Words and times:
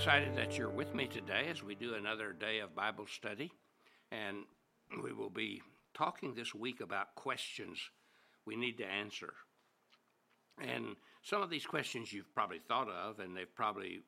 excited 0.00 0.34
that 0.34 0.56
you're 0.56 0.70
with 0.70 0.94
me 0.94 1.06
today 1.06 1.48
as 1.50 1.62
we 1.62 1.74
do 1.74 1.92
another 1.92 2.32
day 2.32 2.60
of 2.60 2.74
Bible 2.74 3.06
study. 3.06 3.52
And 4.10 4.44
we 5.04 5.12
will 5.12 5.28
be 5.28 5.60
talking 5.92 6.32
this 6.32 6.54
week 6.54 6.80
about 6.80 7.14
questions 7.16 7.78
we 8.46 8.56
need 8.56 8.78
to 8.78 8.86
answer. 8.86 9.34
And 10.58 10.96
some 11.22 11.42
of 11.42 11.50
these 11.50 11.66
questions 11.66 12.14
you've 12.14 12.34
probably 12.34 12.60
thought 12.60 12.88
of, 12.88 13.20
and 13.20 13.36
they've 13.36 13.54
probably 13.54 14.00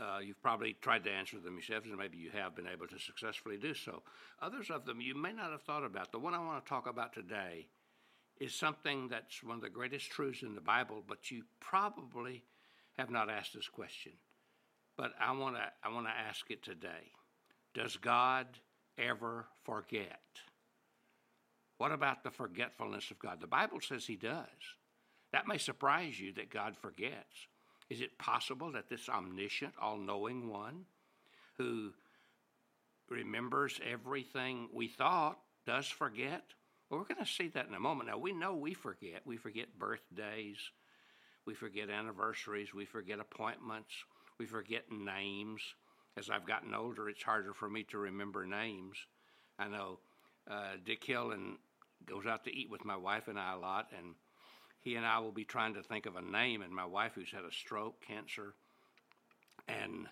uh, 0.00 0.20
you've 0.20 0.40
probably 0.40 0.74
tried 0.80 1.04
to 1.04 1.10
answer 1.10 1.38
them 1.38 1.52
yourselves, 1.52 1.86
and 1.90 1.98
maybe 1.98 2.16
you 2.16 2.30
have 2.30 2.56
been 2.56 2.66
able 2.66 2.86
to 2.86 2.98
successfully 2.98 3.58
do 3.58 3.74
so. 3.74 4.02
Others 4.40 4.70
of 4.70 4.86
them 4.86 5.02
you 5.02 5.14
may 5.14 5.34
not 5.34 5.50
have 5.52 5.64
thought 5.64 5.84
about. 5.84 6.12
The 6.12 6.18
one 6.18 6.32
I 6.32 6.38
want 6.38 6.64
to 6.64 6.68
talk 6.68 6.88
about 6.88 7.12
today 7.12 7.66
is 8.40 8.54
something 8.54 9.08
that's 9.08 9.42
one 9.42 9.56
of 9.56 9.62
the 9.62 9.68
greatest 9.68 10.10
truths 10.10 10.40
in 10.40 10.54
the 10.54 10.62
Bible, 10.62 11.04
but 11.06 11.30
you 11.30 11.42
probably 11.60 12.42
have 12.96 13.10
not 13.10 13.28
asked 13.28 13.52
this 13.52 13.68
question. 13.68 14.12
But 15.00 15.12
I 15.18 15.32
want 15.32 15.56
to 15.56 15.62
I 15.82 15.90
want 15.90 16.08
to 16.08 16.12
ask 16.28 16.50
it 16.50 16.62
today. 16.62 17.14
Does 17.72 17.96
God 17.96 18.46
ever 18.98 19.46
forget? 19.64 20.20
What 21.78 21.90
about 21.90 22.22
the 22.22 22.30
forgetfulness 22.30 23.10
of 23.10 23.18
God? 23.18 23.40
The 23.40 23.46
Bible 23.46 23.80
says 23.80 24.04
he 24.04 24.16
does. 24.16 24.44
That 25.32 25.46
may 25.46 25.56
surprise 25.56 26.20
you 26.20 26.34
that 26.34 26.50
God 26.50 26.76
forgets. 26.76 27.46
Is 27.88 28.02
it 28.02 28.18
possible 28.18 28.72
that 28.72 28.90
this 28.90 29.08
omniscient, 29.08 29.72
all 29.80 29.96
knowing 29.96 30.50
one 30.50 30.84
who 31.56 31.92
remembers 33.08 33.80
everything 33.90 34.68
we 34.70 34.88
thought 34.88 35.38
does 35.66 35.86
forget? 35.86 36.44
Well, 36.90 37.00
we're 37.00 37.14
going 37.14 37.24
to 37.24 37.32
see 37.32 37.48
that 37.48 37.68
in 37.68 37.72
a 37.72 37.80
moment. 37.80 38.10
Now, 38.10 38.18
we 38.18 38.32
know 38.32 38.54
we 38.54 38.74
forget. 38.74 39.22
We 39.24 39.38
forget 39.38 39.78
birthdays, 39.78 40.58
we 41.46 41.54
forget 41.54 41.88
anniversaries, 41.88 42.74
we 42.74 42.84
forget 42.84 43.18
appointments, 43.18 43.94
we 44.40 44.46
forget 44.46 44.90
names. 44.90 45.60
As 46.16 46.30
I've 46.30 46.46
gotten 46.46 46.74
older, 46.74 47.10
it's 47.10 47.22
harder 47.22 47.52
for 47.52 47.68
me 47.68 47.84
to 47.90 47.98
remember 47.98 48.46
names. 48.46 48.96
I 49.58 49.68
know 49.68 49.98
uh, 50.50 50.76
Dick 50.82 51.04
Hill 51.04 51.32
and 51.32 51.58
goes 52.06 52.24
out 52.26 52.44
to 52.44 52.56
eat 52.56 52.70
with 52.70 52.82
my 52.82 52.96
wife 52.96 53.28
and 53.28 53.38
I 53.38 53.52
a 53.52 53.58
lot, 53.58 53.88
and 53.96 54.14
he 54.80 54.94
and 54.96 55.04
I 55.04 55.18
will 55.18 55.30
be 55.30 55.44
trying 55.44 55.74
to 55.74 55.82
think 55.82 56.06
of 56.06 56.16
a 56.16 56.22
name, 56.22 56.62
and 56.62 56.72
my 56.72 56.86
wife, 56.86 57.12
who's 57.14 57.30
had 57.30 57.44
a 57.44 57.52
stroke, 57.52 58.00
cancer, 58.00 58.54
and 59.68 60.06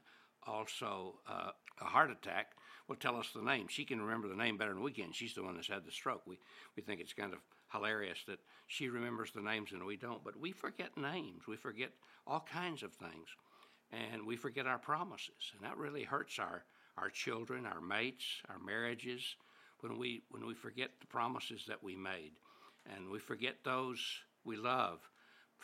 also 0.46 1.14
uh, 1.26 1.52
a 1.80 1.84
heart 1.84 2.10
attack, 2.10 2.48
will 2.86 2.96
tell 2.96 3.16
us 3.16 3.30
the 3.34 3.40
name. 3.40 3.66
She 3.70 3.86
can 3.86 3.98
remember 3.98 4.28
the 4.28 4.36
name 4.36 4.58
better 4.58 4.74
than 4.74 4.82
we 4.82 4.92
can. 4.92 5.12
She's 5.12 5.34
the 5.34 5.42
one 5.42 5.54
that's 5.54 5.68
had 5.68 5.86
the 5.86 5.90
stroke. 5.90 6.26
We 6.26 6.38
we 6.76 6.82
think 6.82 7.00
it's 7.00 7.14
kind 7.14 7.32
of 7.32 7.38
hilarious 7.72 8.18
that 8.26 8.40
she 8.66 8.90
remembers 8.90 9.30
the 9.32 9.40
names 9.40 9.72
and 9.72 9.84
we 9.86 9.96
don't. 9.96 10.22
But 10.22 10.38
we 10.38 10.52
forget 10.52 10.98
names. 10.98 11.46
We 11.48 11.56
forget 11.56 11.92
all 12.26 12.44
kinds 12.52 12.82
of 12.82 12.92
things, 12.92 13.28
and 13.92 14.26
we 14.26 14.36
forget 14.36 14.66
our 14.66 14.78
promises, 14.78 15.52
and 15.54 15.64
that 15.64 15.76
really 15.76 16.04
hurts 16.04 16.38
our 16.38 16.64
our 16.96 17.10
children, 17.10 17.64
our 17.64 17.80
mates, 17.80 18.24
our 18.48 18.58
marriages, 18.58 19.36
when 19.80 19.98
we 19.98 20.22
when 20.30 20.46
we 20.46 20.54
forget 20.54 20.90
the 21.00 21.06
promises 21.06 21.64
that 21.68 21.82
we 21.82 21.94
made, 21.96 22.32
and 22.94 23.08
we 23.08 23.18
forget 23.18 23.56
those 23.64 24.00
we 24.44 24.56
love, 24.56 24.98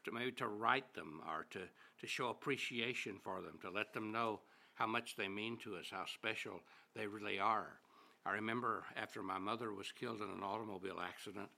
to 0.04 0.12
maybe 0.12 0.32
to 0.32 0.46
write 0.46 0.94
them 0.94 1.20
or 1.26 1.46
to, 1.50 1.60
to 2.00 2.06
show 2.06 2.28
appreciation 2.28 3.18
for 3.22 3.40
them, 3.40 3.58
to 3.62 3.70
let 3.70 3.92
them 3.92 4.12
know 4.12 4.40
how 4.74 4.86
much 4.86 5.16
they 5.16 5.28
mean 5.28 5.56
to 5.56 5.76
us, 5.76 5.86
how 5.90 6.04
special 6.06 6.60
they 6.94 7.06
really 7.06 7.38
are. 7.38 7.78
I 8.26 8.32
remember 8.32 8.84
after 8.96 9.22
my 9.22 9.38
mother 9.38 9.72
was 9.72 9.92
killed 9.92 10.20
in 10.20 10.30
an 10.30 10.42
automobile 10.42 11.00
accident, 11.00 11.48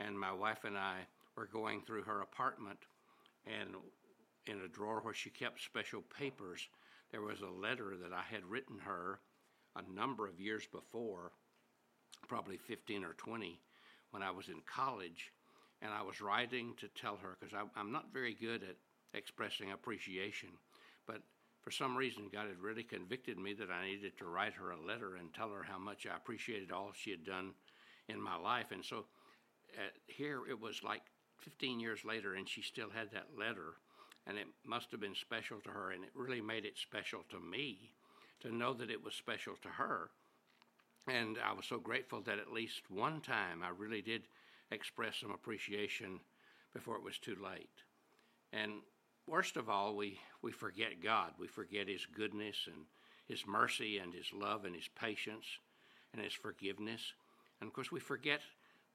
and 0.00 0.18
my 0.18 0.32
wife 0.32 0.64
and 0.64 0.76
I 0.76 0.98
were 1.36 1.46
going 1.46 1.82
through 1.82 2.02
her 2.02 2.22
apartment, 2.22 2.78
and 3.46 3.70
in 4.46 4.60
a 4.60 4.68
drawer 4.68 5.00
where 5.00 5.14
she 5.14 5.30
kept 5.30 5.62
special 5.62 6.02
papers, 6.02 6.68
there 7.10 7.22
was 7.22 7.40
a 7.40 7.60
letter 7.60 7.94
that 8.02 8.12
I 8.12 8.22
had 8.22 8.44
written 8.44 8.78
her 8.78 9.20
a 9.76 9.94
number 9.94 10.26
of 10.26 10.40
years 10.40 10.66
before, 10.70 11.32
probably 12.28 12.56
15 12.56 13.04
or 13.04 13.12
20, 13.14 13.60
when 14.10 14.22
I 14.22 14.30
was 14.30 14.48
in 14.48 14.60
college 14.66 15.32
and 15.82 15.92
I 15.92 16.02
was 16.02 16.20
writing 16.20 16.74
to 16.80 16.88
tell 16.88 17.16
her 17.16 17.36
because 17.38 17.54
I'm 17.76 17.92
not 17.92 18.12
very 18.12 18.34
good 18.34 18.62
at 18.62 18.76
expressing 19.12 19.72
appreciation, 19.72 20.48
but 21.06 21.20
for 21.60 21.70
some 21.70 21.96
reason 21.96 22.30
God 22.32 22.46
had 22.48 22.60
really 22.60 22.82
convicted 22.82 23.38
me 23.38 23.52
that 23.54 23.70
I 23.70 23.86
needed 23.86 24.16
to 24.18 24.24
write 24.24 24.54
her 24.54 24.70
a 24.70 24.80
letter 24.80 25.16
and 25.16 25.32
tell 25.34 25.50
her 25.50 25.62
how 25.62 25.78
much 25.78 26.06
I 26.06 26.16
appreciated 26.16 26.72
all 26.72 26.92
she 26.94 27.10
had 27.10 27.24
done 27.24 27.52
in 28.08 28.20
my 28.20 28.36
life. 28.36 28.66
And 28.70 28.84
so 28.84 29.04
uh, 29.76 29.90
here 30.06 30.42
it 30.48 30.60
was 30.60 30.82
like 30.82 31.02
15 31.40 31.80
years 31.80 32.04
later, 32.04 32.34
and 32.34 32.48
she 32.48 32.62
still 32.62 32.90
had 32.90 33.10
that 33.12 33.36
letter, 33.38 33.74
and 34.26 34.38
it 34.38 34.46
must 34.64 34.90
have 34.90 35.00
been 35.00 35.14
special 35.14 35.60
to 35.60 35.70
her, 35.70 35.92
and 35.92 36.02
it 36.02 36.10
really 36.14 36.40
made 36.40 36.64
it 36.64 36.76
special 36.76 37.20
to 37.30 37.38
me 37.38 37.90
to 38.40 38.54
know 38.54 38.74
that 38.74 38.90
it 38.90 39.02
was 39.02 39.14
special 39.14 39.54
to 39.62 39.68
her. 39.68 40.10
And 41.08 41.38
I 41.44 41.52
was 41.52 41.66
so 41.66 41.78
grateful 41.78 42.20
that 42.22 42.38
at 42.38 42.52
least 42.52 42.82
one 42.90 43.20
time 43.20 43.62
I 43.62 43.68
really 43.68 44.02
did 44.02 44.22
express 44.70 45.18
some 45.20 45.30
appreciation 45.30 46.20
before 46.74 46.96
it 46.96 47.04
was 47.04 47.18
too 47.18 47.36
late. 47.42 47.70
And 48.52 48.72
worst 49.26 49.56
of 49.56 49.68
all, 49.68 49.94
we, 49.94 50.18
we 50.42 50.50
forget 50.50 51.02
God. 51.02 51.32
We 51.38 51.46
forget 51.46 51.88
His 51.88 52.06
goodness 52.06 52.56
and 52.66 52.84
His 53.28 53.46
mercy 53.46 53.98
and 53.98 54.12
His 54.12 54.32
love 54.34 54.64
and 54.64 54.74
His 54.74 54.88
patience 55.00 55.44
and 56.12 56.22
His 56.22 56.32
forgiveness. 56.32 57.12
And 57.60 57.68
of 57.68 57.74
course, 57.74 57.92
we 57.92 58.00
forget 58.00 58.40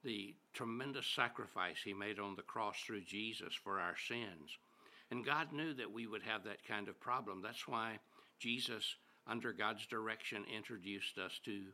the 0.04 0.34
tremendous 0.52 1.06
sacrifice 1.06 1.78
He 1.82 1.94
made 1.94 2.18
on 2.18 2.36
the 2.36 2.42
cross 2.42 2.76
through 2.84 3.02
Jesus 3.02 3.54
for 3.54 3.80
our 3.80 3.96
sins. 4.08 4.58
And 5.12 5.26
God 5.26 5.52
knew 5.52 5.74
that 5.74 5.92
we 5.92 6.06
would 6.06 6.22
have 6.22 6.44
that 6.44 6.66
kind 6.66 6.88
of 6.88 6.98
problem. 6.98 7.42
That's 7.42 7.68
why 7.68 7.98
Jesus, 8.38 8.96
under 9.26 9.52
God's 9.52 9.86
direction, 9.86 10.46
introduced 10.50 11.18
us 11.18 11.38
to 11.44 11.64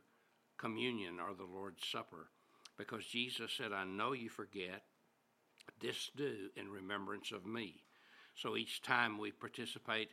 communion 0.57 1.19
or 1.21 1.33
the 1.33 1.45
Lord's 1.45 1.87
Supper 1.87 2.31
because 2.77 3.05
Jesus 3.05 3.53
said, 3.53 3.71
I 3.71 3.85
know 3.85 4.11
you 4.11 4.27
forget. 4.27 4.83
This 5.79 6.11
do 6.17 6.49
in 6.57 6.69
remembrance 6.69 7.31
of 7.31 7.45
me. 7.45 7.75
So 8.35 8.57
each 8.57 8.81
time 8.81 9.17
we 9.17 9.31
participate 9.31 10.09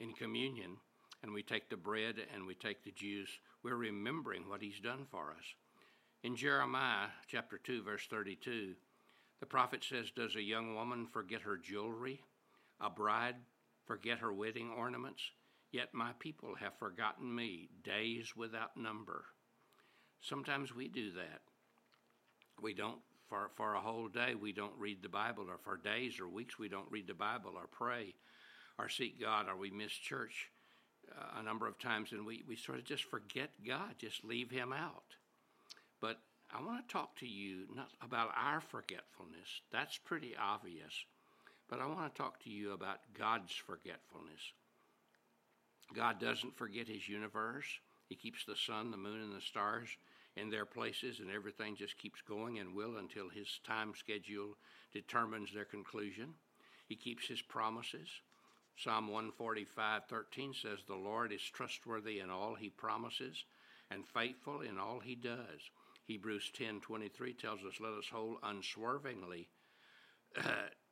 in 0.00 0.12
communion 0.12 0.78
and 1.22 1.32
we 1.32 1.44
take 1.44 1.70
the 1.70 1.76
bread 1.76 2.16
and 2.34 2.44
we 2.44 2.56
take 2.56 2.82
the 2.82 2.90
juice, 2.90 3.30
we're 3.62 3.76
remembering 3.76 4.48
what 4.48 4.62
he's 4.62 4.80
done 4.80 5.06
for 5.12 5.30
us. 5.30 5.44
In 6.24 6.34
Jeremiah 6.34 7.06
chapter 7.28 7.56
2, 7.56 7.84
verse 7.84 8.08
32, 8.10 8.74
the 9.38 9.46
prophet 9.46 9.84
says, 9.88 10.10
Does 10.10 10.34
a 10.34 10.42
young 10.42 10.74
woman 10.74 11.06
forget 11.06 11.42
her 11.42 11.56
jewelry? 11.56 12.20
A 12.80 12.90
bride 12.90 13.36
forget 13.86 14.18
her 14.18 14.32
wedding 14.32 14.70
ornaments? 14.76 15.22
Yet 15.72 15.92
my 15.92 16.12
people 16.18 16.54
have 16.56 16.78
forgotten 16.78 17.34
me 17.34 17.68
days 17.82 18.36
without 18.36 18.76
number. 18.76 19.24
Sometimes 20.20 20.74
we 20.74 20.88
do 20.88 21.12
that 21.12 21.42
we 22.60 22.74
don't 22.74 23.00
for 23.28 23.50
for 23.54 23.74
a 23.74 23.80
whole 23.80 24.08
day 24.08 24.34
we 24.34 24.52
don't 24.52 24.78
read 24.78 25.02
the 25.02 25.08
Bible, 25.08 25.46
or 25.48 25.58
for 25.58 25.76
days 25.76 26.20
or 26.20 26.28
weeks 26.28 26.58
we 26.58 26.68
don't 26.68 26.90
read 26.90 27.06
the 27.06 27.14
Bible, 27.14 27.52
or 27.56 27.66
pray, 27.66 28.14
or 28.78 28.88
seek 28.88 29.20
God, 29.20 29.48
or 29.48 29.56
we 29.56 29.70
miss 29.70 29.92
church 29.92 30.50
uh, 31.10 31.40
a 31.40 31.42
number 31.42 31.66
of 31.66 31.78
times, 31.78 32.12
and 32.12 32.26
we 32.26 32.44
we 32.46 32.56
sort 32.56 32.78
of 32.78 32.84
just 32.84 33.04
forget 33.04 33.50
God, 33.66 33.94
just 33.98 34.24
leave 34.24 34.50
Him 34.50 34.72
out. 34.72 35.16
But 36.00 36.20
I 36.54 36.62
want 36.62 36.86
to 36.86 36.92
talk 36.92 37.16
to 37.16 37.26
you 37.26 37.66
not 37.74 37.90
about 38.02 38.30
our 38.36 38.60
forgetfulness. 38.60 39.62
That's 39.72 39.98
pretty 39.98 40.34
obvious. 40.40 40.92
But 41.68 41.80
I 41.80 41.86
want 41.86 42.14
to 42.14 42.22
talk 42.22 42.42
to 42.44 42.50
you 42.50 42.72
about 42.72 42.98
God's 43.18 43.54
forgetfulness. 43.54 44.52
God 45.94 46.20
doesn't 46.20 46.56
forget 46.56 46.88
his 46.88 47.08
universe. 47.08 47.66
He 48.08 48.14
keeps 48.14 48.44
the 48.44 48.56
sun, 48.56 48.90
the 48.90 48.96
moon, 48.96 49.20
and 49.20 49.34
the 49.34 49.40
stars 49.40 49.88
in 50.36 50.50
their 50.50 50.66
places, 50.66 51.20
and 51.20 51.30
everything 51.30 51.76
just 51.76 51.98
keeps 51.98 52.20
going 52.20 52.58
and 52.58 52.74
will 52.74 52.96
until 52.96 53.28
his 53.28 53.60
time 53.64 53.94
schedule 53.94 54.56
determines 54.92 55.52
their 55.52 55.64
conclusion. 55.64 56.34
He 56.88 56.96
keeps 56.96 57.26
his 57.26 57.40
promises. 57.40 58.08
Psalm 58.76 59.08
145:13 59.08 60.52
says, 60.52 60.84
"The 60.84 60.96
Lord 60.96 61.32
is 61.32 61.42
trustworthy 61.42 62.18
in 62.18 62.30
all 62.30 62.56
he 62.56 62.70
promises 62.70 63.44
and 63.90 64.06
faithful 64.06 64.60
in 64.60 64.78
all 64.78 65.00
he 65.00 65.14
does." 65.14 65.70
Hebrews 66.04 66.50
10:23 66.50 67.32
tells 67.32 67.64
us, 67.64 67.80
"Let 67.80 67.94
us 67.94 68.08
hold 68.08 68.40
unswervingly 68.42 69.48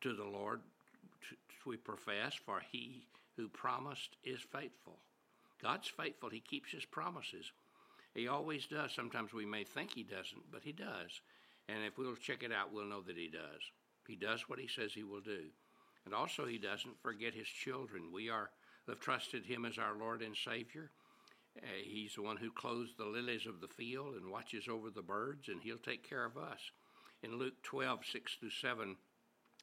to 0.00 0.14
the 0.14 0.24
Lord 0.24 0.60
we 1.66 1.76
profess, 1.76 2.34
for 2.34 2.62
he 2.72 3.06
who 3.36 3.48
promised 3.48 4.16
is 4.24 4.40
faithful." 4.40 4.98
God's 5.62 5.88
faithful. 5.88 6.30
He 6.30 6.40
keeps 6.40 6.70
his 6.70 6.84
promises. 6.84 7.52
He 8.14 8.28
always 8.28 8.66
does. 8.66 8.92
Sometimes 8.92 9.32
we 9.32 9.44
may 9.44 9.64
think 9.64 9.92
he 9.92 10.02
doesn't, 10.02 10.50
but 10.50 10.62
he 10.62 10.72
does. 10.72 11.20
And 11.68 11.84
if 11.84 11.98
we'll 11.98 12.16
check 12.16 12.42
it 12.42 12.52
out, 12.52 12.72
we'll 12.72 12.84
know 12.84 13.02
that 13.02 13.16
he 13.16 13.28
does. 13.28 13.60
He 14.06 14.16
does 14.16 14.48
what 14.48 14.58
he 14.58 14.68
says 14.68 14.92
he 14.94 15.04
will 15.04 15.20
do. 15.20 15.44
And 16.04 16.14
also, 16.14 16.46
he 16.46 16.58
doesn't 16.58 17.02
forget 17.02 17.34
his 17.34 17.46
children. 17.46 18.12
We 18.12 18.30
are 18.30 18.50
have 18.88 19.00
trusted 19.00 19.44
him 19.44 19.66
as 19.66 19.76
our 19.76 19.94
Lord 19.98 20.22
and 20.22 20.34
Savior. 20.34 20.90
Uh, 21.58 21.66
he's 21.84 22.14
the 22.14 22.22
one 22.22 22.38
who 22.38 22.50
clothes 22.50 22.94
the 22.96 23.04
lilies 23.04 23.46
of 23.46 23.60
the 23.60 23.68
field 23.68 24.14
and 24.14 24.30
watches 24.30 24.68
over 24.68 24.88
the 24.90 25.02
birds, 25.02 25.48
and 25.48 25.60
he'll 25.60 25.76
take 25.76 26.08
care 26.08 26.24
of 26.24 26.38
us. 26.38 26.70
In 27.22 27.38
Luke 27.38 27.60
12, 27.64 28.00
6 28.10 28.36
through 28.40 28.50
7, 28.50 28.96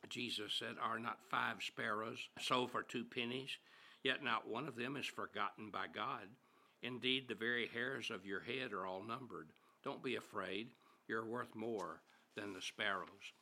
Jesus 0.09 0.53
said, 0.57 0.75
Are 0.81 0.99
not 0.99 1.19
five 1.29 1.57
sparrows 1.61 2.19
sold 2.39 2.71
for 2.71 2.83
two 2.83 3.03
pennies? 3.03 3.57
yet 4.05 4.23
not 4.23 4.47
one 4.47 4.67
of 4.67 4.75
them 4.75 4.95
is 4.95 5.07
forgotten 5.07 5.71
by 5.71 5.87
God. 5.93 6.27
Indeed, 6.83 7.27
the 7.27 7.33
very 7.33 7.67
hairs 7.67 8.11
of 8.11 8.23
your 8.23 8.39
head 8.39 8.71
are 8.71 8.85
all 8.85 9.01
numbered. 9.01 9.47
Don't 9.83 10.03
be 10.03 10.15
afraid. 10.15 10.67
You're 11.07 11.25
worth 11.25 11.55
more 11.55 12.01
than 12.35 12.53
the 12.53 12.61
sparrows. 12.61 13.33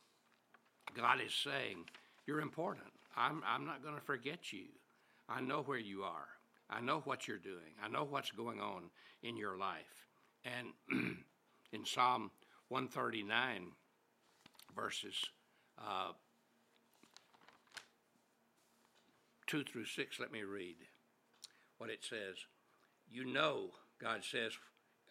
God 0.96 1.18
is 1.24 1.34
saying, 1.34 1.84
You're 2.26 2.40
important. 2.40 2.86
I'm, 3.14 3.42
I'm 3.46 3.66
not 3.66 3.82
going 3.82 3.94
to 3.94 4.00
forget 4.00 4.52
you. 4.54 4.64
I 5.28 5.42
know 5.42 5.62
where 5.62 5.78
you 5.78 6.02
are. 6.02 6.28
I 6.70 6.80
know 6.80 7.02
what 7.04 7.28
you're 7.28 7.36
doing. 7.36 7.76
I 7.82 7.88
know 7.88 8.04
what's 8.08 8.30
going 8.30 8.60
on 8.60 8.84
in 9.22 9.36
your 9.36 9.58
life. 9.58 10.06
And 10.44 10.68
in 11.72 11.84
Psalm 11.84 12.30
139, 12.68 13.66
verses 14.74 15.14
uh, 15.78 16.12
2 19.46 19.64
through 19.64 19.86
6, 19.86 20.20
let 20.20 20.32
me 20.32 20.42
read 20.42 20.76
what 21.78 21.90
it 21.90 22.04
says. 22.08 22.36
You 23.10 23.24
know, 23.24 23.70
God 24.00 24.22
says, 24.24 24.52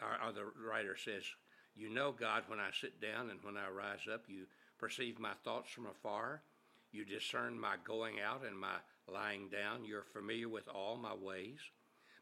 or, 0.02 0.28
or 0.28 0.34
the 0.34 0.46
writer 0.68 0.96
says, 0.98 1.24
You 1.76 1.90
know, 1.90 2.12
God, 2.12 2.44
when 2.48 2.60
I 2.60 2.70
sit 2.80 3.02
down 3.02 3.30
and 3.30 3.40
when 3.44 3.58
I 3.58 3.70
rise 3.70 4.08
up, 4.12 4.24
you 4.28 4.46
perceive 4.80 5.20
my 5.20 5.34
thoughts 5.44 5.72
from 5.72 5.88
afar. 5.88 6.42
You 6.92 7.06
discern 7.06 7.60
my 7.60 7.76
going 7.84 8.20
out 8.22 8.46
and 8.46 8.60
my 8.60 8.76
lying 9.08 9.50
down. 9.50 9.86
You're 9.86 10.06
familiar 10.14 10.50
with 10.50 10.68
all 10.68 10.96
my 10.96 11.14
ways. 11.14 11.60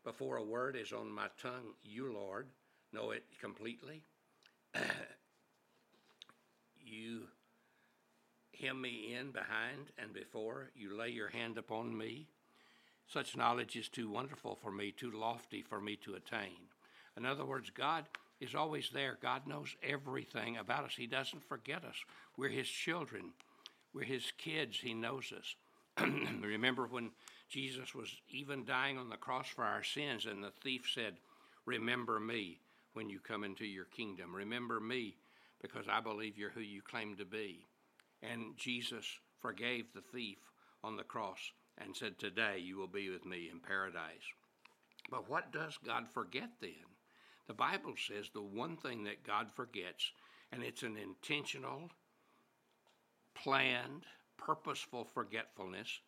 Before 0.04 0.38
a 0.38 0.44
word 0.44 0.76
is 0.76 0.94
on 0.94 1.12
my 1.12 1.28
tongue, 1.42 1.74
you, 1.84 2.12
Lord, 2.12 2.48
know 2.92 3.12
it 3.12 3.24
completely. 3.40 4.02
you 6.80 7.24
hem 8.62 8.82
me 8.82 9.16
in 9.18 9.32
behind 9.32 9.92
and 9.98 10.14
before, 10.14 10.70
you 10.76 10.96
lay 10.96 11.10
your 11.10 11.30
hand 11.30 11.58
upon 11.58 11.98
me. 11.98 12.28
Such 13.08 13.36
knowledge 13.36 13.76
is 13.76 13.90
too 13.90 14.10
wonderful 14.10 14.58
for 14.62 14.72
me, 14.72 14.92
too 14.92 15.12
lofty 15.12 15.62
for 15.62 15.82
me 15.82 15.98
to 15.98 16.16
attain. 16.16 16.70
In 17.18 17.26
other 17.26 17.46
words, 17.46 17.70
God 17.70 18.06
is 18.40 18.56
always 18.56 18.90
there. 18.90 19.18
God 19.22 19.48
knows 19.48 19.76
everything 19.84 20.58
about 20.58 20.86
us. 20.86 20.94
He 20.98 21.08
doesn't 21.08 21.44
forget 21.44 21.84
us. 21.84 21.96
We're 22.38 22.50
His 22.50 22.70
children, 22.70 23.34
we're 23.94 24.06
His 24.06 24.32
kids. 24.38 24.78
He 24.80 24.94
knows 24.94 25.34
us. 25.38 25.56
Remember 26.42 26.88
when 26.88 27.12
Jesus 27.50 27.94
was 27.94 28.10
even 28.30 28.64
dying 28.64 28.98
on 28.98 29.10
the 29.10 29.18
cross 29.18 29.48
for 29.48 29.66
our 29.66 29.84
sins, 29.84 30.26
and 30.26 30.44
the 30.44 30.52
thief 30.64 30.90
said, 30.94 31.16
Remember 31.66 32.20
me 32.20 32.60
when 32.94 33.10
you 33.10 33.20
come 33.20 33.44
into 33.44 33.66
your 33.66 33.86
kingdom. 33.86 34.34
Remember 34.34 34.80
me 34.80 35.16
because 35.62 35.86
I 35.92 36.00
believe 36.00 36.38
you're 36.38 36.50
who 36.50 36.62
you 36.62 36.82
claim 36.82 37.16
to 37.18 37.26
be. 37.26 37.66
And 38.22 38.56
Jesus 38.58 39.06
forgave 39.40 39.94
the 39.94 40.02
thief 40.02 40.38
on 40.84 40.98
the 40.98 41.04
cross 41.04 41.52
and 41.78 41.96
said, 41.96 42.20
Today 42.20 42.60
you 42.60 42.78
will 42.78 42.88
be 42.88 43.10
with 43.10 43.26
me 43.26 43.50
in 43.52 43.60
paradise. 43.60 44.26
But 45.10 45.30
what 45.30 45.52
does 45.52 45.78
God 45.84 46.08
forget 46.08 46.52
then? 46.60 46.86
The 47.48 47.54
Bible 47.54 47.96
says 47.98 48.30
the 48.30 48.42
one 48.42 48.78
thing 48.78 49.04
that 49.06 49.26
God 49.26 49.52
forgets, 49.54 50.12
and 50.52 50.64
it's 50.64 50.84
an 50.84 50.96
intentional, 50.98 51.90
planned, 53.34 54.06
purposeful 54.38 55.06
forgetfulness, 55.06 56.00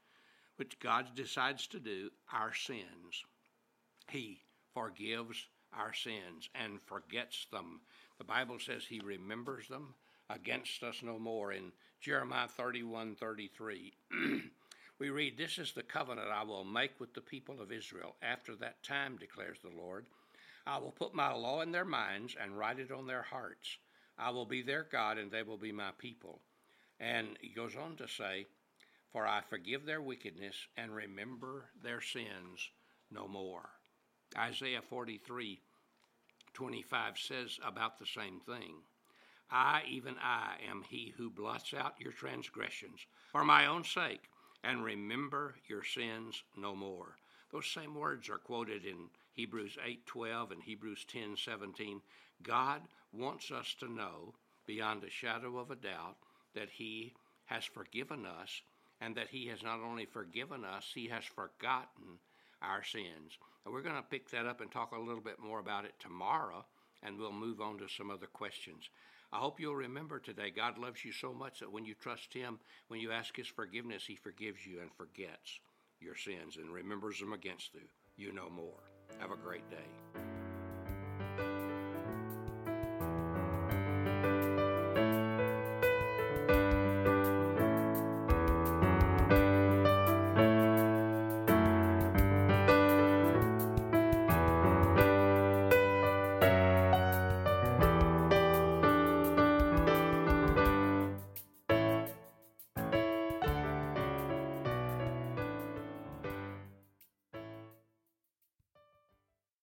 which 0.58 0.80
God 0.80 1.16
decides 1.16 1.68
to 1.68 1.80
do, 1.80 2.12
our 2.32 2.54
sins. 2.54 3.26
He 4.10 4.44
forgives 4.74 5.48
our 5.76 5.94
sins 5.94 6.50
and 6.54 6.80
forgets 6.82 7.48
them. 7.52 7.82
The 8.20 8.24
Bible 8.24 8.60
says 8.60 8.86
He 8.86 9.02
remembers 9.04 9.68
them 9.68 9.96
against 10.30 10.84
us 10.84 11.02
no 11.04 11.20
more 11.20 11.52
in 11.54 11.72
Jeremiah 12.02 12.48
31 12.48 13.16
33. 13.16 13.94
we 15.00 15.10
read, 15.10 15.38
This 15.38 15.58
is 15.58 15.72
the 15.72 15.84
covenant 15.84 16.28
I 16.34 16.44
will 16.44 16.64
make 16.64 17.00
with 17.00 17.14
the 17.14 17.22
people 17.22 17.62
of 17.62 17.72
Israel 17.72 18.16
after 18.22 18.56
that 18.56 18.84
time, 18.84 19.18
declares 19.18 19.58
the 19.64 19.78
Lord. 19.78 20.06
I 20.66 20.78
will 20.78 20.92
put 20.92 21.14
my 21.14 21.32
law 21.34 21.62
in 21.62 21.72
their 21.72 21.86
minds 21.86 22.36
and 22.42 22.58
write 22.58 22.80
it 22.80 22.92
on 22.92 23.08
their 23.08 23.22
hearts. 23.22 23.78
I 24.18 24.30
will 24.30 24.46
be 24.46 24.62
their 24.62 24.84
God 24.84 25.18
and 25.18 25.32
they 25.32 25.44
will 25.44 25.58
be 25.58 25.72
my 25.72 25.92
people. 25.98 26.40
And 27.00 27.38
he 27.42 27.50
goes 27.50 27.76
on 27.76 27.96
to 27.98 28.08
say, 28.08 28.46
For 29.12 29.28
I 29.28 29.42
forgive 29.42 29.86
their 29.86 30.02
wickedness 30.02 30.56
and 30.78 30.96
remember 30.96 31.66
their 31.82 32.02
sins 32.02 32.70
no 33.12 33.28
more. 33.28 33.70
Isaiah 34.38 34.82
43 34.82 35.60
25 36.54 37.18
says 37.18 37.60
about 37.66 37.98
the 37.98 38.06
same 38.06 38.40
thing. 38.40 38.76
I, 39.54 39.84
even 39.88 40.16
I, 40.20 40.56
am 40.68 40.84
he 40.90 41.14
who 41.16 41.30
blots 41.30 41.76
out 41.76 42.00
your 42.00 42.12
transgressions 42.12 43.06
for 43.32 43.46
my 43.46 43.68
own 43.68 43.84
sake, 43.84 44.32
and 44.64 44.84
remember 44.84 45.54
your 45.68 45.84
sins 45.84 46.42
no 46.58 46.76
more. 46.76 47.18
Those 47.52 47.68
same 47.68 47.94
words 47.94 48.30
are 48.30 48.40
quoted 48.40 48.84
in 48.84 49.12
Hebrews 49.34 49.78
8:12 49.78 50.52
and 50.52 50.64
Hebrews 50.64 51.06
10:17. 51.06 52.02
God 52.42 52.82
wants 53.12 53.52
us 53.52 53.76
to 53.76 53.88
know 53.88 54.34
beyond 54.66 55.04
a 55.04 55.10
shadow 55.12 55.60
of 55.60 55.70
a 55.70 55.76
doubt 55.76 56.18
that 56.56 56.72
he 56.72 57.14
has 57.46 57.64
forgiven 57.64 58.26
us 58.26 58.64
and 59.02 59.16
that 59.16 59.30
he 59.30 59.48
has 59.50 59.62
not 59.62 59.82
only 59.82 60.06
forgiven 60.06 60.66
us, 60.66 60.92
he 60.96 61.10
has 61.10 61.26
forgotten 61.26 62.18
our 62.62 62.84
sins. 62.84 63.38
And 63.66 63.74
we're 63.74 63.82
going 63.82 63.96
to 63.96 64.02
pick 64.02 64.30
that 64.30 64.48
up 64.48 64.62
and 64.62 64.72
talk 64.72 64.94
a 64.94 65.00
little 65.00 65.22
bit 65.22 65.40
more 65.40 65.60
about 65.60 65.86
it 65.86 65.94
tomorrow, 66.00 66.66
and 67.06 67.18
we'll 67.18 67.32
move 67.32 67.62
on 67.62 67.78
to 67.80 67.88
some 67.88 68.10
other 68.10 68.28
questions. 68.28 68.90
I 69.32 69.38
hope 69.38 69.60
you'll 69.60 69.76
remember 69.76 70.20
today 70.20 70.52
God 70.52 70.78
loves 70.78 71.04
you 71.04 71.12
so 71.12 71.34
much 71.34 71.60
that 71.60 71.72
when 71.72 71.86
you 71.86 71.96
trust 71.96 72.34
Him, 72.34 72.60
when 72.88 73.00
you 73.00 73.12
ask 73.12 73.36
His 73.36 73.48
forgiveness, 73.48 74.06
He 74.06 74.16
forgives 74.16 74.66
you 74.66 74.80
and 74.80 74.92
forgets 74.96 75.60
your 76.00 76.16
sins 76.16 76.58
and 76.58 76.72
remembers 76.72 77.20
them 77.20 77.34
against 77.34 77.74
you. 77.74 77.82
You 78.16 78.32
know 78.32 78.50
more. 78.50 78.80
Have 79.20 79.32
a 79.32 79.36
great 79.36 79.70
day. 79.70 80.33